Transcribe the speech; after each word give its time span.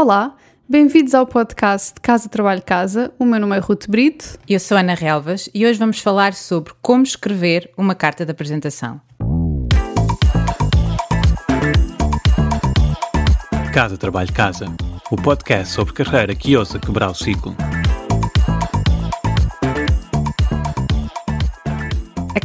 Olá, 0.00 0.34
bem-vindos 0.66 1.14
ao 1.14 1.26
podcast 1.26 2.00
Casa 2.00 2.26
Trabalho 2.26 2.62
Casa. 2.62 3.12
O 3.18 3.24
meu 3.26 3.38
nome 3.38 3.54
é 3.54 3.58
Ruth 3.58 3.86
Brito. 3.86 4.38
Eu 4.48 4.58
sou 4.58 4.78
Ana 4.78 4.94
Relvas 4.94 5.50
e 5.52 5.66
hoje 5.66 5.78
vamos 5.78 5.98
falar 5.98 6.32
sobre 6.32 6.72
como 6.80 7.02
escrever 7.02 7.70
uma 7.76 7.94
carta 7.94 8.24
de 8.24 8.30
apresentação. 8.30 8.98
Casa 13.74 13.98
Trabalho 13.98 14.32
Casa, 14.32 14.74
o 15.10 15.16
podcast 15.16 15.74
sobre 15.74 15.92
carreira 15.92 16.34
que 16.34 16.56
ousa 16.56 16.78
quebrar 16.78 17.10
o 17.10 17.14
ciclo. 17.14 17.54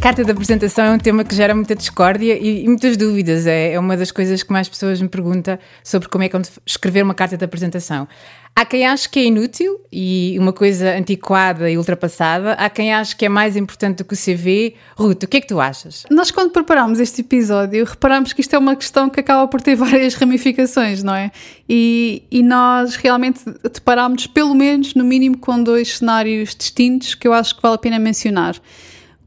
Carta 0.06 0.24
de 0.24 0.30
apresentação 0.30 0.84
é 0.84 0.90
um 0.92 0.98
tema 0.98 1.24
que 1.24 1.34
gera 1.34 1.52
muita 1.52 1.74
discórdia 1.74 2.38
e, 2.38 2.62
e 2.62 2.68
muitas 2.68 2.96
dúvidas. 2.96 3.44
É, 3.44 3.72
é, 3.72 3.78
uma 3.80 3.96
das 3.96 4.12
coisas 4.12 4.40
que 4.40 4.52
mais 4.52 4.68
pessoas 4.68 5.02
me 5.02 5.08
perguntam 5.08 5.58
sobre 5.82 6.08
como 6.08 6.22
é 6.22 6.28
que 6.28 6.36
escrever 6.64 7.02
uma 7.02 7.12
carta 7.12 7.36
de 7.36 7.44
apresentação. 7.44 8.06
Há 8.54 8.64
quem 8.64 8.86
ache 8.86 9.08
que 9.08 9.18
é 9.18 9.24
inútil 9.24 9.80
e 9.90 10.36
uma 10.38 10.52
coisa 10.52 10.96
antiquada 10.96 11.68
e 11.68 11.76
ultrapassada. 11.76 12.52
Há 12.52 12.70
quem 12.70 12.94
ache 12.94 13.16
que 13.16 13.26
é 13.26 13.28
mais 13.28 13.56
importante 13.56 13.96
do 13.98 14.04
que 14.04 14.14
o 14.14 14.16
CV. 14.16 14.76
Ruth, 14.96 15.24
o 15.24 15.26
que 15.26 15.38
é 15.38 15.40
que 15.40 15.48
tu 15.48 15.58
achas? 15.58 16.04
Nós, 16.08 16.30
quando 16.30 16.52
preparámos 16.52 17.00
este 17.00 17.22
episódio, 17.22 17.84
reparámos 17.84 18.32
que 18.32 18.40
isto 18.40 18.54
é 18.54 18.58
uma 18.60 18.76
questão 18.76 19.10
que 19.10 19.18
acaba 19.18 19.48
por 19.48 19.60
ter 19.60 19.74
várias 19.76 20.14
ramificações, 20.14 21.02
não 21.02 21.16
é? 21.16 21.32
E, 21.68 22.22
e 22.30 22.44
nós 22.44 22.94
realmente 22.94 23.40
deparámos, 23.60 24.28
pelo 24.28 24.54
menos, 24.54 24.94
no 24.94 25.02
mínimo, 25.02 25.36
com 25.36 25.60
dois 25.60 25.98
cenários 25.98 26.54
distintos 26.54 27.16
que 27.16 27.26
eu 27.26 27.32
acho 27.32 27.56
que 27.56 27.60
vale 27.60 27.74
a 27.74 27.78
pena 27.78 27.98
mencionar. 27.98 28.54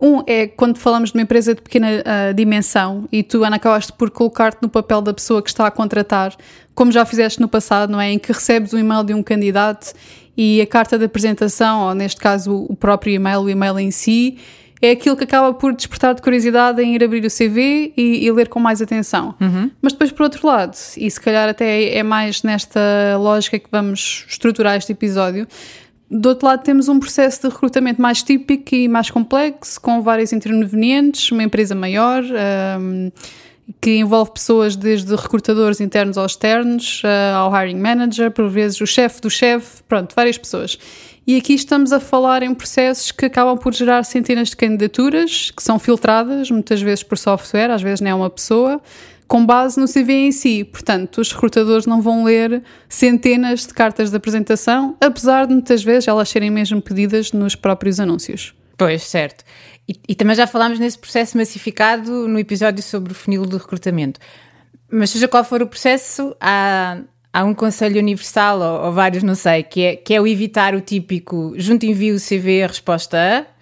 Um 0.01 0.23
é 0.25 0.47
quando 0.47 0.77
falamos 0.77 1.11
de 1.11 1.17
uma 1.17 1.23
empresa 1.23 1.53
de 1.53 1.61
pequena 1.61 1.87
uh, 1.87 2.33
dimensão 2.33 3.07
e 3.11 3.21
tu, 3.21 3.43
Ana, 3.43 3.57
acabaste 3.57 3.91
por 3.93 4.09
colocar-te 4.09 4.61
no 4.61 4.69
papel 4.69 5.01
da 5.01 5.13
pessoa 5.13 5.41
que 5.41 5.49
está 5.49 5.67
a 5.67 5.71
contratar, 5.71 6.35
como 6.73 6.91
já 6.91 7.05
fizeste 7.05 7.41
no 7.41 7.49
passado, 7.49 7.91
não 7.91 7.99
é? 7.99 8.11
Em 8.11 8.17
que 8.17 8.31
recebes 8.31 8.71
o 8.71 8.77
um 8.77 8.79
e-mail 8.79 9.03
de 9.03 9.13
um 9.13 9.21
candidato 9.21 9.93
e 10.37 10.61
a 10.61 10.67
carta 10.67 10.97
de 10.97 11.03
apresentação, 11.03 11.87
ou 11.87 11.93
neste 11.93 12.21
caso 12.21 12.65
o 12.69 12.75
próprio 12.75 13.13
e-mail, 13.13 13.41
o 13.41 13.49
e-mail 13.49 13.77
em 13.77 13.91
si, 13.91 14.37
é 14.81 14.91
aquilo 14.91 15.17
que 15.17 15.25
acaba 15.25 15.53
por 15.53 15.73
despertar 15.73 16.15
de 16.15 16.21
curiosidade 16.21 16.81
em 16.81 16.95
ir 16.95 17.03
abrir 17.03 17.25
o 17.25 17.29
CV 17.29 17.91
e, 17.97 18.25
e 18.25 18.31
ler 18.31 18.47
com 18.47 18.59
mais 18.59 18.81
atenção. 18.81 19.35
Uhum. 19.39 19.69
Mas 19.81 19.91
depois, 19.91 20.11
por 20.11 20.23
outro 20.23 20.47
lado, 20.47 20.77
e 20.95 21.11
se 21.11 21.19
calhar 21.19 21.49
até 21.49 21.97
é 21.97 22.03
mais 22.03 22.43
nesta 22.43 22.79
lógica 23.17 23.59
que 23.59 23.67
vamos 23.69 24.25
estruturar 24.29 24.77
este 24.77 24.93
episódio, 24.93 25.45
do 26.09 26.29
outro 26.29 26.47
lado, 26.47 26.63
temos 26.63 26.89
um 26.89 26.99
processo 26.99 27.41
de 27.41 27.53
recrutamento 27.53 28.01
mais 28.01 28.23
típico 28.23 28.73
e 28.73 28.87
mais 28.87 29.11
complexo, 29.11 29.79
com 29.79 30.01
vários 30.01 30.33
intervenientes, 30.33 31.31
uma 31.31 31.43
empresa 31.43 31.75
maior, 31.75 32.23
um, 32.79 33.11
que 33.79 33.97
envolve 33.97 34.31
pessoas 34.31 34.75
desde 34.75 35.15
recrutadores 35.15 35.79
internos 35.79 36.17
aos 36.17 36.31
externos, 36.31 37.03
uh, 37.03 37.35
ao 37.35 37.51
hiring 37.53 37.79
manager, 37.79 38.31
por 38.31 38.49
vezes 38.49 38.81
o 38.81 38.87
chefe 38.87 39.21
do 39.21 39.29
chefe, 39.29 39.83
pronto, 39.87 40.15
várias 40.15 40.37
pessoas. 40.37 40.79
E 41.27 41.37
aqui 41.37 41.53
estamos 41.53 41.93
a 41.93 41.99
falar 41.99 42.41
em 42.41 42.55
processos 42.55 43.11
que 43.11 43.25
acabam 43.25 43.55
por 43.55 43.71
gerar 43.71 44.03
centenas 44.03 44.49
de 44.49 44.55
candidaturas, 44.55 45.51
que 45.51 45.61
são 45.61 45.77
filtradas, 45.77 46.49
muitas 46.49 46.81
vezes 46.81 47.03
por 47.03 47.19
software, 47.19 47.69
às 47.69 47.83
vezes 47.83 48.01
nem 48.01 48.11
é 48.11 48.15
uma 48.15 48.31
pessoa, 48.31 48.81
com 49.29 49.45
base 49.45 49.79
no 49.79 49.87
CV 49.87 50.11
em 50.13 50.31
si. 50.31 50.63
Portanto, 50.63 51.21
os 51.21 51.31
recrutadores 51.31 51.85
não 51.85 52.01
vão 52.01 52.23
ler 52.23 52.63
centenas 52.89 53.65
de 53.65 53.73
cartas 53.73 54.09
de 54.09 54.17
apresentação, 54.17 54.97
apesar 54.99 55.45
de 55.45 55.53
muitas 55.53 55.83
vezes 55.83 56.07
elas 56.07 56.27
serem 56.27 56.49
mesmo 56.49 56.81
pedidas 56.81 57.31
nos 57.31 57.55
próprios 57.55 57.99
anúncios. 57.99 58.55
Pois, 58.75 59.03
certo. 59.03 59.45
E, 59.87 59.93
e 60.09 60.15
também 60.15 60.35
já 60.35 60.47
falámos 60.47 60.79
nesse 60.79 60.97
processo 60.97 61.37
massificado 61.37 62.27
no 62.27 62.39
episódio 62.39 62.81
sobre 62.81 63.11
o 63.11 63.15
funil 63.15 63.45
do 63.45 63.57
recrutamento. 63.57 64.19
Mas 64.91 65.11
seja 65.11 65.27
qual 65.27 65.43
for 65.43 65.61
o 65.61 65.67
processo, 65.67 66.35
há, 66.41 66.97
há 67.31 67.43
um 67.43 67.53
conselho 67.53 67.99
universal, 67.99 68.59
ou, 68.59 68.87
ou, 68.87 68.91
vários, 68.91 69.21
não 69.21 69.35
sei, 69.35 69.61
que 69.61 69.81
é, 69.81 69.95
que 69.95 70.11
é 70.11 70.19
o 70.19 70.25
evitar 70.25 70.73
o 70.73 70.81
típico 70.81 71.53
junto 71.55 71.85
envio 71.85 72.15
o 72.15 72.19
CV 72.19 72.63
a 72.63 72.67
resposta 72.67 73.17
a, 73.17 73.58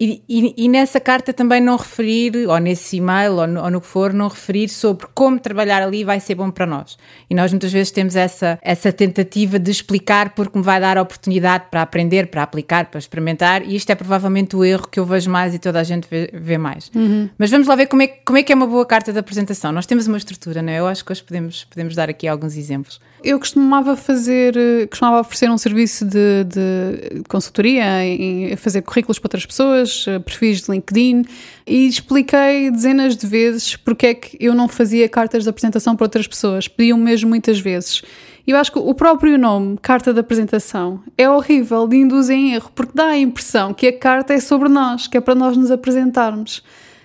e, 0.00 0.20
e, 0.28 0.54
e, 0.56 0.68
nessa 0.68 0.98
carta 0.98 1.32
também 1.32 1.60
não 1.60 1.76
referir, 1.76 2.48
ou 2.48 2.58
nesse 2.58 2.96
e-mail, 2.96 3.34
ou 3.34 3.46
no, 3.46 3.62
ou 3.62 3.70
no, 3.70 3.80
que 3.80 3.86
for, 3.86 4.12
não 4.12 4.26
referir 4.26 4.68
sobre 4.68 5.06
como 5.14 5.38
trabalhar 5.38 5.80
ali 5.80 6.02
vai 6.02 6.18
ser 6.18 6.34
bom 6.34 6.50
para 6.50 6.66
nós. 6.66 6.96
E 7.30 7.34
nós 7.36 7.52
muitas 7.52 7.72
vezes 7.72 7.92
temos 7.92 8.16
essa, 8.16 8.58
essa 8.62 8.92
tentativa 8.92 9.60
de 9.60 9.70
explicar 9.70 10.34
porque 10.34 10.58
me 10.58 10.64
vai 10.64 10.80
dar 10.80 10.98
a 10.98 11.02
oportunidade 11.02 11.66
para 11.70 11.82
aprender, 11.82 12.26
para 12.28 12.42
aplicar, 12.42 12.86
para 12.86 12.98
experimentar, 12.98 13.62
e 13.62 13.76
isto 13.76 13.90
é 13.90 13.94
provavelmente 13.94 14.56
o 14.56 14.64
erro 14.64 14.88
que 14.88 14.98
eu 14.98 15.06
vejo 15.06 15.30
mais 15.30 15.54
e 15.54 15.58
toda 15.60 15.78
a 15.78 15.84
gente 15.84 16.08
vê, 16.10 16.28
vê 16.32 16.58
mais. 16.58 16.90
Uhum. 16.94 17.28
Mas 17.38 17.50
vamos 17.50 17.68
lá 17.68 17.76
ver 17.76 17.86
como 17.86 18.02
é, 18.02 18.08
como 18.08 18.38
é 18.38 18.42
que 18.42 18.52
é 18.52 18.56
uma 18.56 18.66
boa 18.66 18.84
carta 18.84 19.12
de 19.12 19.18
apresentação. 19.20 19.70
Nós 19.70 19.86
temos 19.86 20.08
uma 20.08 20.18
estrutura, 20.18 20.62
não 20.62 20.72
é? 20.72 20.80
Eu 20.80 20.88
acho 20.88 21.04
que 21.04 21.12
hoje 21.12 21.22
podemos, 21.22 21.64
podemos 21.64 21.94
dar 21.94 22.10
aqui 22.10 22.26
alguns 22.26 22.56
exemplos. 22.56 22.98
Eu 23.22 23.38
costumava 23.38 23.96
fazer, 23.96 24.54
costumava 24.90 25.20
oferecer 25.20 25.48
um 25.48 25.56
serviço 25.56 26.04
de, 26.04 26.44
de 26.44 27.22
consultoria, 27.28 28.04
em 28.04 28.56
fazer 28.56 28.82
currículos 28.82 29.20
para 29.20 29.26
outras 29.26 29.46
pessoas, 29.46 29.91
perfis 30.24 30.62
de 30.62 30.72
LinkedIn, 30.72 31.24
e 31.66 31.86
expliquei 31.86 32.70
dezenas 32.70 33.16
de 33.16 33.26
vezes 33.26 33.76
porque 33.76 34.06
é 34.06 34.14
que 34.14 34.36
eu 34.40 34.54
não 34.54 34.68
fazia 34.68 35.08
cartas 35.08 35.44
de 35.44 35.48
apresentação 35.48 35.96
para 35.96 36.04
outras 36.04 36.26
pessoas. 36.26 36.68
Pediam 36.68 36.98
mesmo 36.98 37.28
muitas 37.28 37.58
vezes. 37.58 38.02
Eu 38.46 38.56
acho 38.56 38.72
que 38.72 38.78
o 38.78 38.94
próprio 38.94 39.38
nome, 39.38 39.78
carta 39.80 40.12
de 40.12 40.18
apresentação, 40.18 41.00
é 41.16 41.30
horrível, 41.30 41.86
de 41.86 41.96
induz 41.96 42.28
em 42.28 42.54
erro, 42.54 42.72
porque 42.74 42.92
dá 42.94 43.06
a 43.06 43.18
impressão 43.18 43.72
que 43.72 43.86
a 43.86 43.96
carta 43.96 44.34
é 44.34 44.40
sobre 44.40 44.68
nós, 44.68 45.06
que 45.06 45.16
é 45.16 45.20
para 45.20 45.34
nós 45.34 45.56
nos 45.56 45.70
apresentarmos. 45.70 46.62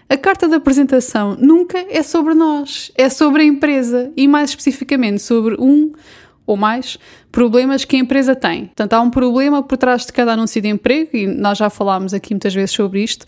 A 0.10 0.18
carta 0.18 0.48
de 0.48 0.56
apresentação 0.56 1.36
nunca 1.38 1.86
é 1.90 2.02
sobre 2.02 2.34
nós, 2.34 2.92
é 2.96 3.10
sobre 3.10 3.44
a 3.44 3.46
empresa 3.46 4.12
e, 4.16 4.28
mais 4.28 4.50
especificamente, 4.50 5.22
sobre 5.22 5.56
um 5.60 5.92
ou 6.48 6.56
mais 6.56 6.98
problemas 7.32 7.84
que 7.84 7.98
a 7.98 8.00
empresa 8.00 8.34
tem. 8.36 8.66
Portanto, 8.68 8.94
há 8.94 9.02
um 9.02 9.12
problema 9.12 9.62
por 9.62 9.78
trás 9.78 10.06
de 10.06 10.14
cada 10.14 10.32
anúncio 10.32 10.62
de 10.62 10.70
emprego 10.70 11.10
e 11.14 11.28
nós 11.28 11.58
já 11.58 11.70
falámos 11.70 12.14
aqui 12.14 12.34
muitas 12.34 12.56
vezes 12.56 12.72
sobre 12.72 13.04
isto. 13.04 13.26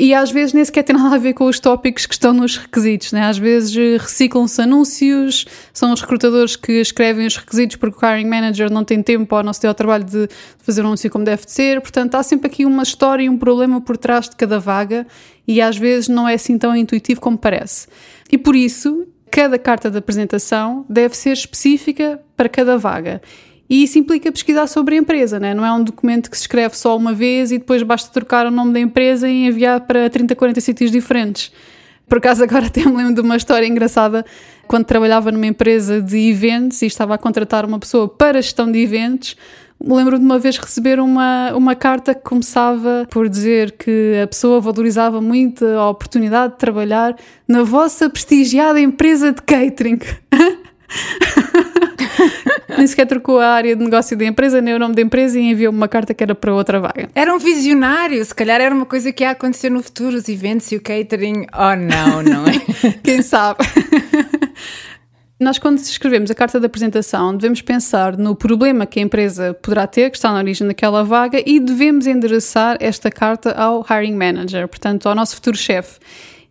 E 0.00 0.14
às 0.14 0.32
vezes 0.32 0.54
nem 0.54 0.64
sequer 0.64 0.82
tem 0.82 0.96
nada 0.96 1.14
a 1.14 1.18
ver 1.18 1.34
com 1.34 1.44
os 1.44 1.60
tópicos 1.60 2.06
que 2.06 2.14
estão 2.14 2.32
nos 2.32 2.56
requisitos, 2.56 3.12
né? 3.12 3.26
Às 3.26 3.36
vezes 3.36 3.76
eh, 3.76 4.02
reciclam-se 4.02 4.60
anúncios, 4.62 5.44
são 5.72 5.92
os 5.92 6.00
recrutadores 6.00 6.56
que 6.56 6.80
escrevem 6.80 7.26
os 7.26 7.36
requisitos 7.36 7.76
porque 7.76 8.04
o 8.04 8.08
hiring 8.08 8.28
manager 8.28 8.72
não 8.72 8.84
tem 8.84 9.02
tempo 9.02 9.36
ou 9.36 9.42
não 9.42 9.52
se 9.52 9.60
deu 9.60 9.68
ao 9.68 9.74
trabalho 9.74 10.04
de 10.04 10.28
fazer 10.58 10.82
um 10.82 10.86
anúncio 10.86 11.10
como 11.10 11.24
deve 11.24 11.44
de 11.44 11.52
ser. 11.52 11.80
Portanto, 11.82 12.14
há 12.14 12.22
sempre 12.22 12.46
aqui 12.46 12.64
uma 12.64 12.82
história 12.82 13.22
e 13.22 13.28
um 13.28 13.36
problema 13.36 13.80
por 13.82 13.98
trás 13.98 14.28
de 14.28 14.34
cada 14.34 14.58
vaga 14.58 15.06
e 15.46 15.60
às 15.60 15.76
vezes 15.76 16.08
não 16.08 16.26
é 16.26 16.34
assim 16.34 16.56
tão 16.56 16.74
intuitivo 16.74 17.20
como 17.20 17.36
parece. 17.36 17.86
E 18.30 18.38
por 18.38 18.56
isso, 18.56 19.06
cada 19.32 19.58
carta 19.58 19.90
de 19.90 19.96
apresentação 19.96 20.84
deve 20.90 21.16
ser 21.16 21.32
específica 21.32 22.20
para 22.36 22.50
cada 22.50 22.76
vaga. 22.76 23.22
E 23.68 23.82
isso 23.82 23.98
implica 23.98 24.30
pesquisar 24.30 24.66
sobre 24.66 24.94
a 24.94 24.98
empresa, 24.98 25.40
né? 25.40 25.54
não 25.54 25.64
é 25.64 25.72
um 25.72 25.82
documento 25.82 26.30
que 26.30 26.36
se 26.36 26.42
escreve 26.42 26.76
só 26.76 26.94
uma 26.94 27.14
vez 27.14 27.50
e 27.50 27.56
depois 27.56 27.82
basta 27.82 28.12
trocar 28.12 28.46
o 28.46 28.50
nome 28.50 28.74
da 28.74 28.80
empresa 28.80 29.26
e 29.26 29.46
enviar 29.46 29.80
para 29.80 30.10
30, 30.10 30.36
40 30.36 30.60
sítios 30.60 30.90
diferentes. 30.90 31.50
Por 32.06 32.18
acaso, 32.18 32.44
agora 32.44 32.66
até 32.66 32.84
me 32.84 32.94
lembro 32.94 33.14
de 33.14 33.20
uma 33.22 33.34
história 33.34 33.66
engraçada. 33.66 34.22
Quando 34.68 34.84
trabalhava 34.84 35.32
numa 35.32 35.46
empresa 35.46 36.02
de 36.02 36.28
eventos 36.28 36.82
e 36.82 36.86
estava 36.86 37.14
a 37.14 37.18
contratar 37.18 37.64
uma 37.64 37.78
pessoa 37.78 38.06
para 38.06 38.42
gestão 38.42 38.70
de 38.70 38.80
eventos, 38.80 39.34
lembro 39.86 40.18
de 40.18 40.24
uma 40.24 40.38
vez 40.38 40.56
receber 40.58 41.00
uma, 41.00 41.52
uma 41.54 41.74
carta 41.74 42.14
que 42.14 42.22
começava 42.22 43.06
por 43.10 43.28
dizer 43.28 43.72
que 43.72 44.20
a 44.22 44.26
pessoa 44.26 44.60
valorizava 44.60 45.20
muito 45.20 45.64
a 45.66 45.90
oportunidade 45.90 46.54
de 46.54 46.58
trabalhar 46.58 47.16
na 47.46 47.62
vossa 47.62 48.08
prestigiada 48.08 48.80
empresa 48.80 49.32
de 49.32 49.42
catering. 49.42 49.98
Nem 52.76 52.86
sequer 52.86 53.06
trocou 53.06 53.38
a 53.38 53.48
área 53.48 53.76
de 53.76 53.84
negócio 53.84 54.16
da 54.16 54.24
empresa, 54.24 54.60
nem 54.60 54.74
o 54.74 54.78
nome 54.78 54.94
da 54.94 55.02
empresa 55.02 55.38
e 55.38 55.50
enviou-me 55.50 55.76
uma 55.76 55.88
carta 55.88 56.14
que 56.14 56.22
era 56.22 56.34
para 56.34 56.54
outra 56.54 56.80
vaga. 56.80 57.08
Era 57.14 57.34
um 57.34 57.38
visionário, 57.38 58.24
se 58.24 58.34
calhar 58.34 58.60
era 58.60 58.74
uma 58.74 58.86
coisa 58.86 59.12
que 59.12 59.22
ia 59.22 59.30
acontecer 59.30 59.70
no 59.70 59.82
futuro, 59.82 60.16
os 60.16 60.28
eventos 60.28 60.70
e 60.72 60.76
o 60.76 60.80
catering. 60.80 61.46
Oh, 61.52 61.76
não, 61.76 62.22
não 62.22 62.46
é? 62.46 62.58
Quem 63.04 63.22
sabe? 63.22 63.58
Nós, 65.42 65.58
quando 65.58 65.78
escrevemos 65.78 66.30
a 66.30 66.36
carta 66.36 66.60
de 66.60 66.66
apresentação, 66.66 67.36
devemos 67.36 67.60
pensar 67.60 68.16
no 68.16 68.36
problema 68.36 68.86
que 68.86 69.00
a 69.00 69.02
empresa 69.02 69.52
poderá 69.52 69.88
ter, 69.88 70.08
que 70.08 70.16
está 70.16 70.30
na 70.30 70.38
origem 70.38 70.64
daquela 70.68 71.02
vaga, 71.02 71.42
e 71.44 71.58
devemos 71.58 72.06
endereçar 72.06 72.76
esta 72.78 73.10
carta 73.10 73.50
ao 73.50 73.84
hiring 73.90 74.14
manager, 74.14 74.68
portanto, 74.68 75.08
ao 75.08 75.16
nosso 75.16 75.34
futuro 75.34 75.56
chefe. 75.56 75.98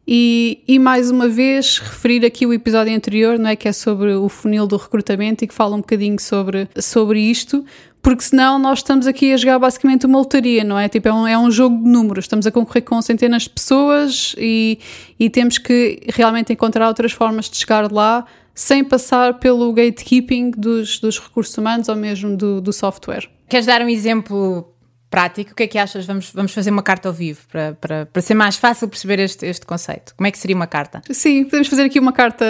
E, 0.06 0.62
e, 0.68 0.78
mais 0.78 1.10
uma 1.10 1.30
vez 1.30 1.80
referir 1.80 2.26
aqui 2.26 2.46
o 2.46 2.52
episódio 2.52 2.94
anterior, 2.94 3.40
não 3.40 3.50
é 3.50 3.56
que 3.56 3.66
é 3.66 3.72
sobre 3.72 4.14
o 4.14 4.28
funil 4.28 4.68
do 4.68 4.76
recrutamento 4.76 5.46
e 5.46 5.48
que 5.48 5.54
fala 5.54 5.74
um 5.74 5.80
bocadinho 5.80 6.20
sobre, 6.20 6.68
sobre 6.78 7.22
isto, 7.22 7.64
porque 8.02 8.24
senão 8.24 8.60
nós 8.60 8.80
estamos 8.80 9.08
aqui 9.08 9.32
a 9.32 9.38
jogar 9.38 9.60
basicamente 9.60 10.06
uma 10.06 10.18
lotaria, 10.18 10.66
não 10.66 10.78
é? 10.78 10.90
Tipo, 10.90 11.08
é 11.08 11.14
um, 11.14 11.28
é 11.28 11.38
um 11.38 11.50
jogo 11.50 11.82
de 11.82 11.90
números, 11.90 12.26
estamos 12.26 12.46
a 12.46 12.52
concorrer 12.52 12.84
com 12.84 13.02
centenas 13.02 13.44
de 13.44 13.52
pessoas 13.52 14.36
e, 14.38 14.80
e 15.18 15.30
temos 15.30 15.58
que 15.58 16.02
realmente 16.10 16.52
encontrar 16.52 16.90
outras 16.90 17.14
formas 17.14 17.50
de 17.50 17.56
chegar 17.56 17.90
lá 17.90 18.26
sem 18.62 18.84
passar 18.84 19.40
pelo 19.40 19.74
gatekeeping 19.74 20.52
dos, 20.52 21.00
dos 21.00 21.20
recursos 21.20 21.58
humanos 21.58 21.90
ou 21.90 21.96
mesmo 21.96 22.38
do, 22.38 22.62
do 22.62 22.72
software. 22.72 23.28
Queres 23.50 23.66
dar 23.66 23.82
um 23.82 23.90
exemplo 23.90 24.72
prático, 25.12 25.52
o 25.52 25.56
que 25.56 25.64
é 25.64 25.68
que 25.68 25.78
achas? 25.78 26.06
Vamos, 26.06 26.32
vamos 26.32 26.54
fazer 26.54 26.72
uma 26.72 26.82
carta 26.82 27.10
ao 27.10 27.14
vivo 27.14 27.42
para, 27.52 27.74
para, 27.74 28.06
para 28.06 28.22
ser 28.22 28.34
mais 28.34 28.56
fácil 28.56 28.88
perceber 28.88 29.20
este, 29.20 29.46
este 29.46 29.66
conceito. 29.66 30.16
Como 30.16 30.26
é 30.26 30.32
que 30.32 30.38
seria 30.38 30.56
uma 30.56 30.66
carta? 30.66 31.02
Sim, 31.12 31.44
podemos 31.44 31.68
fazer 31.68 31.84
aqui 31.84 32.00
uma 32.00 32.14
carta 32.14 32.46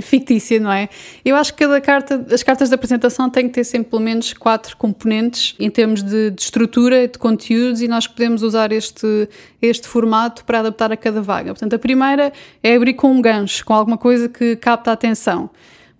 fictícia, 0.00 0.60
não 0.60 0.72
é? 0.72 0.88
Eu 1.24 1.34
acho 1.34 1.52
que 1.52 1.64
cada 1.64 1.80
carta, 1.80 2.24
as 2.32 2.44
cartas 2.44 2.68
de 2.68 2.74
apresentação 2.76 3.28
têm 3.28 3.48
que 3.48 3.54
ter 3.54 3.64
sempre 3.64 3.90
pelo 3.90 4.00
menos 4.00 4.32
quatro 4.32 4.76
componentes 4.76 5.56
em 5.58 5.68
termos 5.68 6.04
de, 6.04 6.30
de 6.30 6.40
estrutura, 6.40 7.08
de 7.08 7.18
conteúdos 7.18 7.82
e 7.82 7.88
nós 7.88 8.06
podemos 8.06 8.44
usar 8.44 8.70
este, 8.70 9.28
este 9.60 9.88
formato 9.88 10.44
para 10.44 10.60
adaptar 10.60 10.92
a 10.92 10.96
cada 10.96 11.20
vaga. 11.20 11.52
Portanto, 11.52 11.74
a 11.74 11.78
primeira 11.78 12.32
é 12.62 12.76
abrir 12.76 12.94
com 12.94 13.10
um 13.10 13.20
gancho, 13.20 13.64
com 13.64 13.74
alguma 13.74 13.98
coisa 13.98 14.28
que 14.28 14.54
capta 14.54 14.90
a 14.90 14.94
atenção. 14.94 15.50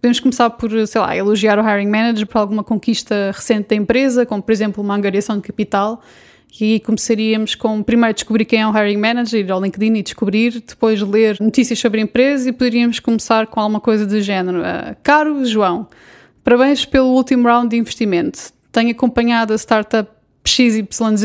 Podemos 0.04 0.20
começar 0.20 0.50
por, 0.50 0.70
sei 0.86 1.00
lá, 1.00 1.16
elogiar 1.16 1.58
o 1.58 1.62
hiring 1.62 1.88
manager 1.88 2.26
por 2.26 2.36
alguma 2.36 2.62
conquista 2.62 3.32
recente 3.34 3.70
da 3.70 3.74
empresa, 3.74 4.26
como 4.26 4.42
por 4.42 4.52
exemplo 4.52 4.84
uma 4.84 4.94
angariação 4.94 5.36
de 5.36 5.42
capital. 5.42 6.02
E 6.60 6.78
começaríamos 6.80 7.54
com 7.54 7.82
primeiro 7.82 8.12
descobrir 8.12 8.44
quem 8.44 8.60
é 8.60 8.68
o 8.68 8.70
hiring 8.70 8.98
manager, 8.98 9.40
ir 9.40 9.50
ao 9.50 9.62
LinkedIn 9.62 9.94
e 9.94 10.02
descobrir, 10.02 10.60
depois 10.60 11.00
ler 11.00 11.38
notícias 11.40 11.78
sobre 11.78 12.00
a 12.00 12.02
empresa 12.02 12.50
e 12.50 12.52
poderíamos 12.52 13.00
começar 13.00 13.46
com 13.46 13.58
alguma 13.60 13.80
coisa 13.80 14.04
do 14.04 14.20
género. 14.20 14.58
Uh, 14.58 14.94
Caro 15.02 15.42
João, 15.46 15.88
parabéns 16.44 16.84
pelo 16.84 17.06
último 17.06 17.48
round 17.48 17.70
de 17.70 17.78
investimento. 17.78 18.38
Tenho 18.70 18.90
acompanhado 18.90 19.54
a 19.54 19.56
startup 19.56 20.10
XYZ 20.46 21.22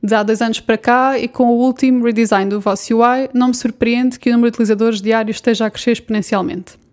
de 0.00 0.14
há 0.14 0.22
dois 0.22 0.40
anos 0.40 0.60
para 0.60 0.78
cá 0.78 1.18
e 1.18 1.26
com 1.26 1.46
o 1.46 1.58
último 1.58 2.04
redesign 2.04 2.48
do 2.48 2.60
vosso 2.60 2.96
UI, 2.96 3.28
não 3.34 3.48
me 3.48 3.54
surpreende 3.54 4.20
que 4.20 4.30
o 4.30 4.34
número 4.34 4.52
de 4.52 4.54
utilizadores 4.54 5.02
diários 5.02 5.38
esteja 5.38 5.66
a 5.66 5.70
crescer 5.70 5.90
exponencialmente 5.90 6.83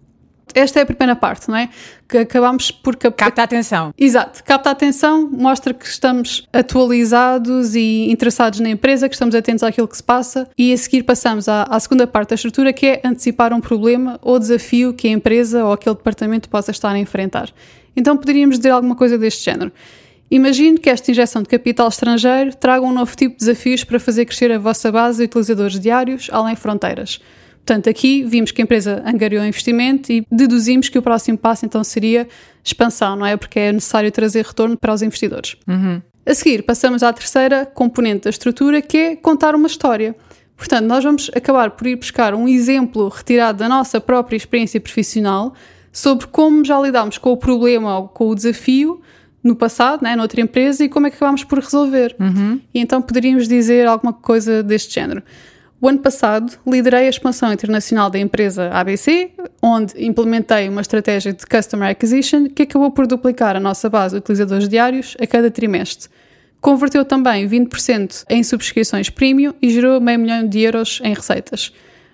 esta 0.56 0.80
é 0.80 0.84
a 0.84 0.86
primeira 0.86 1.16
parte, 1.16 1.50
não 1.50 1.56
é? 1.56 1.70
Que 2.08 2.20
acabamos 2.20 2.72
por 2.72 2.96
captar. 2.96 3.28
Capta 3.28 3.42
a 3.42 3.46
atenção. 3.46 3.94
Exato, 3.98 4.44
capta 4.44 4.70
a 4.70 4.72
atenção, 4.72 5.30
mostra 5.32 5.74
que 5.74 5.86
estamos 5.86 6.48
atualizados 6.52 7.76
e 7.76 8.10
interessados 8.12 8.60
na 8.60 8.70
empresa, 8.70 9.08
que 9.08 9.16
estamos 9.16 9.36
atentos 9.36 9.64
àquilo 9.64 9.88
que 9.88 9.98
se 9.98 10.04
passa, 10.04 10.50
e 10.58 10.74
a 10.74 10.78
seguir 10.78 11.04
passamos 11.04 11.48
à, 11.48 11.64
à 11.64 11.80
segunda 11.80 12.06
parte 12.06 12.30
da 12.30 12.36
estrutura, 12.36 12.74
que 12.74 12.86
é 12.86 13.02
antecipar 13.04 13.54
um 13.54 13.60
problema 13.60 14.20
ou 14.22 14.40
desafio 14.40 14.94
que 14.94 15.08
a 15.08 15.12
empresa 15.12 15.64
ou 15.64 15.74
aquele 15.74 15.96
departamento 15.96 16.50
possa 16.50 16.72
estar 16.72 16.92
a 16.92 17.00
enfrentar. 17.00 17.50
Então 17.96 18.18
poderíamos 18.18 18.58
dizer 18.58 18.70
alguma 18.70 18.96
coisa 18.96 19.18
deste 19.18 19.44
género. 19.44 19.72
Imagine 20.30 20.78
que 20.78 20.90
esta 20.90 21.12
injeção 21.12 21.42
de 21.42 21.50
capital 21.50 21.90
estrangeiro 21.90 22.56
traga 22.56 22.86
um 22.86 22.94
novo 22.94 23.14
tipo 23.18 23.34
de 23.34 23.40
desafios 23.40 23.84
para 23.84 24.00
fazer 24.00 24.26
crescer 24.26 24.50
a 24.50 24.58
vossa 24.58 24.90
base 24.90 25.18
de 25.18 25.26
utilizadores 25.26 25.78
diários 25.78 26.30
além 26.32 26.56
fronteiras. 26.56 27.20
Portanto, 27.66 27.90
aqui 27.90 28.24
vimos 28.24 28.52
que 28.52 28.62
a 28.62 28.64
empresa 28.64 29.04
angariou 29.06 29.46
investimento 29.46 30.12
e 30.12 30.26
deduzimos 30.32 30.90
que 30.90 30.98
o 30.98 31.02
próximo 31.02 31.38
passo 31.38 31.66
então 31.66 31.84
seria 31.84 32.28
expansão, 32.64 33.16
não 33.16 33.26
é? 33.26 33.38
Porque 33.38 33.60
é 33.60 33.72
necessário 33.72 34.12
trazer 34.12 34.46
retorno 34.46 34.78
para 34.78 34.94
os 34.94 35.02
investidores. 35.02 35.56
Uhum. 35.68 36.02
A 36.26 36.34
seguir, 36.34 36.64
passamos 36.64 37.04
à 37.04 37.14
terceira 37.14 37.66
componente 37.66 38.26
da 38.26 38.30
estrutura, 38.30 38.82
que 38.82 38.98
é 38.98 39.16
contar 39.16 39.56
uma 39.56 39.68
história. 39.68 40.16
Portanto, 40.56 40.86
nós 40.86 41.04
vamos 41.04 41.32
acabar 41.36 41.72
por 41.72 41.88
ir 41.88 41.96
buscar 41.96 42.34
um 42.34 42.48
exemplo 42.48 43.08
retirado 43.10 43.60
da 43.60 43.70
nossa 43.70 44.00
própria 44.00 44.38
experiência 44.38 44.80
profissional 44.80 45.54
sobre 45.92 46.28
como 46.28 46.64
já 46.64 46.80
lidámos 46.80 47.18
com 47.18 47.32
o 47.32 47.38
problema 47.38 47.98
ou 47.98 48.08
com 48.08 48.28
o 48.28 48.36
desafio 48.36 49.02
no 49.44 49.56
passado, 49.56 50.04
né, 50.04 50.16
noutra 50.16 50.40
empresa, 50.40 50.84
e 50.84 50.90
como 50.90 51.08
é 51.08 51.10
que 51.10 51.16
acabámos 51.16 51.44
por 51.44 51.58
resolver. 51.58 52.16
Uhum. 52.20 52.62
E 52.74 52.80
então 52.80 53.02
poderíamos 53.02 53.48
dizer 53.48 53.88
alguma 53.88 54.14
coisa 54.14 54.62
deste 54.62 54.94
género. 54.94 55.24
O 55.82 55.88
ano 55.88 55.98
passado, 55.98 56.60
liderei 56.66 57.08
a 57.08 57.10
expansão 57.10 57.52
internacional 57.52 58.08
da 58.08 58.20
empresa 58.20 58.70
ABC, 58.70 59.32
onde 59.64 59.94
implementei 60.06 60.70
uma 60.70 60.82
estratégia 60.82 61.34
de 61.34 61.44
Customer 61.44 61.90
Acquisition 61.90 62.48
que 62.48 62.62
acabou 62.62 62.92
por 62.92 63.08
duplicar 63.08 63.56
a 63.56 63.60
nossa 63.60 63.90
base 63.90 64.14
de 64.14 64.20
utilizadores 64.20 64.70
diários 64.70 65.18
a 65.20 65.26
cada 65.26 65.50
trimestre. 65.50 66.08
Converteu 66.62 67.04
também 67.04 67.50
20% 67.50 68.26
em 68.30 68.44
subscrições 68.44 69.10
premium 69.10 69.56
e 69.60 69.72
gerou 69.72 70.00
meio 70.00 70.20
milhão 70.20 70.48
de 70.48 70.60
euros 70.60 71.02
em 71.04 71.16
receitas. 71.16 71.74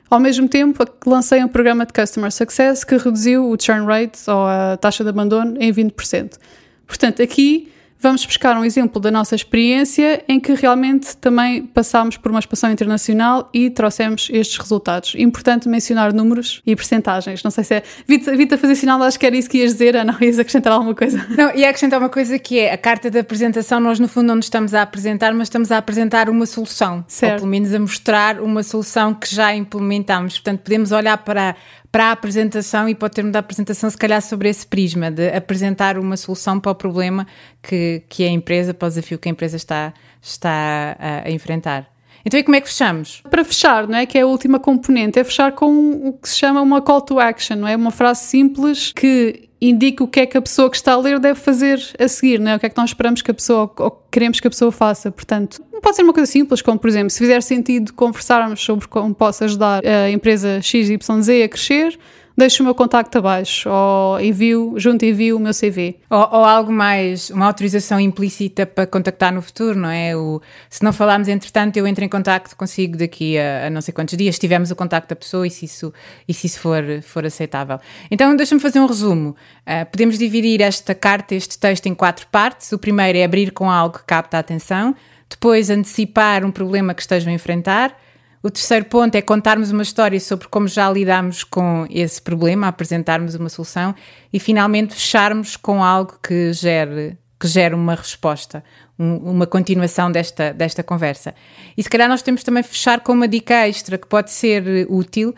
Ao 0.10 0.22
mesmo 0.22 0.48
tempo, 0.48 0.86
lancei 1.06 1.44
um 1.44 1.50
programa 1.50 1.86
de 1.86 1.92
Customer 1.92 2.31
Success 2.31 2.86
que 2.86 2.96
reduziu 2.96 3.52
o 3.52 3.58
churn 3.62 3.86
rate, 3.86 4.18
ou 4.30 4.48
a 4.48 4.78
taxa 4.78 5.04
de 5.04 5.10
abandono, 5.10 5.58
em 5.60 5.74
20%. 5.74 6.38
Portanto, 6.88 7.22
aqui 7.22 7.69
vamos 8.00 8.26
buscar 8.26 8.58
um 8.58 8.64
exemplo 8.64 9.02
da 9.02 9.10
nossa 9.10 9.36
experiência 9.36 10.24
em 10.28 10.40
que 10.40 10.54
realmente 10.54 11.16
também 11.18 11.64
passámos 11.66 12.18
por 12.18 12.30
uma 12.30 12.40
expansão 12.40 12.72
internacional 12.72 13.50
e 13.54 13.70
trouxemos 13.70 14.30
estes 14.32 14.58
resultados. 14.58 15.16
Importante 15.18 15.68
mencionar 15.68 16.14
números 16.14 16.62
e 16.66 16.76
percentagens. 16.76 17.44
Não 17.44 17.52
sei 17.52 17.64
se 17.64 17.76
é. 17.76 17.84
Vi-te 18.08 18.54
a 18.54 18.58
fazer 18.58 18.76
sinal, 18.76 19.02
acho 19.04 19.20
que 19.20 19.26
era 19.26 19.36
isso 19.36 19.50
que 19.50 19.60
ias 19.60 19.74
dizer, 19.74 19.96
Ana, 19.96 20.18
ias 20.22 20.40
acrescentar 20.40 20.74
alguma 20.74 20.96
coisa. 20.96 21.26
Não, 21.30 21.54
ia 21.56 21.70
acrescentar 21.70 22.00
uma 22.00 22.10
coisa 22.10 22.38
que 22.38 22.60
é 22.60 22.74
a 22.74 22.78
carta 22.78 23.10
de 23.10 23.20
apresentação. 23.20 23.80
Nós, 23.80 24.00
no 24.00 24.08
fundo, 24.08 24.28
não 24.28 24.36
nos 24.36 24.46
estamos 24.46 24.74
a 24.74 24.82
apresentar, 24.82 25.34
mas 25.34 25.48
estamos 25.48 25.72
a 25.72 25.78
apresentar 25.78 26.30
uma 26.30 26.46
solução. 26.46 27.04
Certo. 27.08 27.34
Ou 27.34 27.38
pelo 27.40 27.50
menos 27.50 27.74
a 27.74 27.80
mostrar 27.80 28.40
uma 28.40 28.64
solução 28.64 29.14
que 29.14 29.34
já 29.34 29.56
implementamos. 29.56 30.36
Portanto, 30.36 30.62
podemos 30.62 30.92
olhar 30.92 31.18
para 31.18 31.56
para 31.92 32.06
a 32.06 32.12
apresentação 32.12 32.88
e 32.88 32.95
para 32.95 33.06
o 33.06 33.10
termo 33.10 33.31
da 33.31 33.39
apresentação, 33.39 33.89
se 33.89 33.98
calhar 33.98 34.22
sobre 34.22 34.50
esse 34.50 34.66
prisma 34.66 35.10
de 35.10 35.30
apresentar 35.30 35.98
uma 35.98 36.18
solução 36.18 36.60
para 36.60 36.72
o 36.72 36.75
problema 36.75 37.25
que, 37.62 38.04
que 38.10 38.24
a 38.24 38.30
empresa, 38.30 38.74
para 38.74 38.88
o 38.88 38.89
desafio 38.89 39.18
que 39.18 39.30
a 39.30 39.31
empresa 39.31 39.57
está, 39.57 39.94
está 40.22 40.95
a, 41.00 41.28
a 41.28 41.31
enfrentar. 41.31 41.97
Então, 42.28 42.38
e 42.38 42.44
como 42.44 42.58
é 42.58 42.62
que 42.62 42.68
fechamos? 42.68 43.24
Para 43.32 43.42
fechar, 43.46 43.88
não 43.88 43.98
é? 43.98 44.06
Que 44.06 44.18
é 44.18 44.22
a 44.22 44.28
última 44.28 44.60
componente, 44.60 45.18
é 45.18 45.24
fechar 45.24 45.54
com 45.54 46.10
o 46.10 46.12
que 46.12 46.28
se 46.28 46.38
chama 46.38 46.62
uma 46.62 46.82
call 46.82 47.00
to 47.00 47.22
action, 47.22 47.56
não 47.56 47.66
é? 47.66 47.74
Uma 47.74 47.90
frase 47.90 48.26
simples 48.26 48.92
que 48.92 49.48
indica 49.62 50.04
o 50.04 50.08
que 50.10 50.20
é 50.20 50.26
que 50.26 50.38
a 50.38 50.42
pessoa 50.42 50.70
que 50.70 50.76
está 50.76 50.92
a 50.92 50.98
ler 50.98 51.20
deve 51.20 51.40
fazer 51.40 51.82
a 51.98 52.06
seguir, 52.06 52.38
não 52.38 52.52
é? 52.52 52.56
O 52.58 52.60
que 52.60 52.66
é 52.66 52.70
que 52.70 52.76
nós 52.76 52.90
esperamos 52.90 53.22
que 53.22 53.32
a 53.32 53.34
pessoa, 53.34 53.72
ou 53.80 53.92
queremos 54.12 54.42
que 54.42 54.48
a 54.48 54.50
pessoa 54.50 54.74
faça. 54.74 55.10
Portanto, 55.10 55.64
pode 55.82 55.96
ser 55.96 56.04
uma 56.04 56.12
coisa 56.12 56.30
simples, 56.30 56.62
como 56.62 56.78
por 56.78 56.90
exemplo, 56.90 57.12
se 57.12 57.20
fizer 57.20 57.42
sentido 57.42 57.94
conversarmos 57.94 58.60
sobre 58.60 58.90
como 58.90 59.16
posso 59.16 59.46
ajudar 59.46 59.82
a 59.86 60.12
empresa 60.12 60.62
XYZ 60.62 61.00
a 61.46 61.48
crescer, 61.48 61.98
deixo 62.38 62.62
o 62.62 62.66
meu 62.66 62.75
contacto 62.75 63.18
abaixo, 63.18 63.68
ou 63.68 64.19
envio, 64.19 64.75
junto 64.78 65.04
envio 65.04 65.38
o 65.38 65.39
meu 65.39 65.54
CV. 65.54 65.95
Ou, 66.07 66.19
ou, 66.19 66.45
algo 66.45 66.72
mais, 66.72 67.31
uma 67.31 67.48
autorização 67.48 68.00
implícita 68.00 68.66
para 68.66 68.86
contactar 68.86 69.34
no 69.34 69.42
futuro, 69.42 69.78
não 69.78 69.89
é? 69.89 70.16
O, 70.16 70.39
se 70.69 70.84
não 70.84 70.94
falarmos, 70.94 71.28
entretanto, 71.28 71.78
eu 71.78 71.88
entro 71.88 72.06
em 72.06 72.10
contacto 72.10 72.56
consigo 72.56 72.95
daqui 72.95 73.39
a, 73.39 73.68
a 73.68 73.69
não 73.72 73.81
sei 73.81 73.92
quantos 73.92 74.16
dias, 74.16 74.38
tivemos 74.38 74.69
o 74.69 74.75
contacto 74.75 75.10
da 75.10 75.16
pessoa 75.16 75.48
e 75.48 75.50
se 75.50 75.66
isso, 75.66 75.92
e 76.28 76.34
se 76.34 76.45
isso 76.45 76.60
for, 76.60 76.84
for 77.01 77.25
aceitável. 77.25 77.80
Então, 78.12 78.36
deixa-me 78.36 78.62
fazer 78.62 78.80
um 78.80 78.86
resumo. 78.86 79.36
Uh, 79.66 79.90
podemos 79.92 80.18
dividir 80.19 80.62
esta 80.62 80.94
carta, 80.94 81.33
este 81.33 81.57
texto, 81.57 81.88
em 81.88 81.95
quatro 81.95 82.28
partes. 82.28 82.72
O 82.72 82.78
primeiro 82.78 83.18
é 83.18 83.24
abrir 83.24 83.51
com 83.51 83.69
algo 83.72 83.98
que 83.98 84.06
capta 84.06 84.38
a 84.38 84.40
atenção, 84.42 84.95
depois 85.28 85.72
antecipar 85.72 86.45
um 86.45 86.51
problema 86.51 86.94
que 86.94 87.01
estejam 87.01 87.31
a 87.31 87.36
enfrentar, 87.36 87.98
o 88.48 88.50
terceiro 88.50 88.86
ponto 88.86 89.14
é 89.14 89.22
contarmos 89.22 89.72
uma 89.72 89.84
história 89.84 90.18
sobre 90.22 90.48
como 90.48 90.70
já 90.70 90.90
lidamos 90.90 91.44
com 91.44 91.86
esse 91.90 92.22
problema, 92.22 92.70
apresentarmos 92.70 93.36
uma 93.36 93.50
solução 93.50 93.94
e 94.32 94.40
finalmente 94.40 94.94
fecharmos 94.94 95.58
com 95.58 95.84
algo 95.84 96.18
que 96.24 96.54
gere, 96.54 97.18
que 97.38 97.46
gere 97.46 97.76
uma 97.76 97.94
resposta, 97.94 98.64
um, 98.98 99.18
uma 99.18 99.45
continuação 99.45 100.10
desta, 100.10 100.54
desta 100.54 100.81
conversa. 100.81 101.36
E 101.78 101.83
se 101.83 101.90
calhar 101.90 102.07
nós 102.07 102.21
temos 102.21 102.42
também 102.42 102.64
fechar 102.64 103.02
com 103.02 103.12
uma 103.12 103.28
dica 103.28 103.68
extra 103.68 103.98
que 103.98 104.07
pode 104.07 104.31
ser 104.31 104.88
útil, 104.90 105.36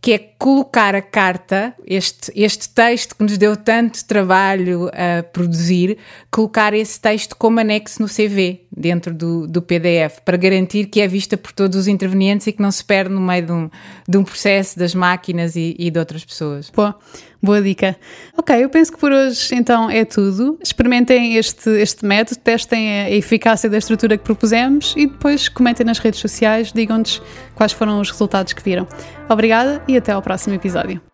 que 0.00 0.12
é 0.12 0.18
colocar 0.18 0.94
a 0.94 1.02
carta, 1.02 1.74
este, 1.84 2.30
este 2.36 2.68
texto 2.68 3.16
que 3.16 3.24
nos 3.24 3.36
deu 3.36 3.56
tanto 3.56 4.04
trabalho 4.04 4.90
a 4.92 5.24
produzir, 5.24 5.98
colocar 6.30 6.72
esse 6.72 7.00
texto 7.00 7.34
como 7.34 7.58
anexo 7.58 8.00
no 8.00 8.06
CV, 8.06 8.63
dentro 8.84 9.14
do, 9.14 9.46
do 9.46 9.62
PDF, 9.62 10.20
para 10.22 10.36
garantir 10.36 10.84
que 10.88 11.00
é 11.00 11.08
vista 11.08 11.38
por 11.38 11.52
todos 11.52 11.78
os 11.78 11.88
intervenientes 11.88 12.46
e 12.46 12.52
que 12.52 12.60
não 12.60 12.70
se 12.70 12.84
perde 12.84 13.14
no 13.14 13.20
meio 13.20 13.46
de 13.46 13.52
um, 13.52 13.70
de 14.06 14.18
um 14.18 14.22
processo 14.22 14.78
das 14.78 14.94
máquinas 14.94 15.56
e, 15.56 15.74
e 15.78 15.90
de 15.90 15.98
outras 15.98 16.22
pessoas. 16.22 16.68
Boa, 16.68 16.94
boa 17.42 17.62
dica. 17.62 17.96
Ok, 18.36 18.62
eu 18.62 18.68
penso 18.68 18.92
que 18.92 18.98
por 18.98 19.10
hoje 19.10 19.54
então 19.54 19.88
é 19.88 20.04
tudo. 20.04 20.58
Experimentem 20.62 21.36
este, 21.36 21.70
este 21.70 22.04
método, 22.04 22.38
testem 22.40 23.04
a 23.04 23.10
eficácia 23.10 23.70
da 23.70 23.78
estrutura 23.78 24.18
que 24.18 24.24
propusemos 24.24 24.92
e 24.98 25.06
depois 25.06 25.48
comentem 25.48 25.86
nas 25.86 25.98
redes 25.98 26.20
sociais, 26.20 26.70
digam-nos 26.70 27.22
quais 27.54 27.72
foram 27.72 28.02
os 28.02 28.10
resultados 28.10 28.52
que 28.52 28.62
viram. 28.62 28.86
Obrigada 29.30 29.82
e 29.88 29.96
até 29.96 30.12
ao 30.12 30.20
próximo 30.20 30.54
episódio. 30.54 31.13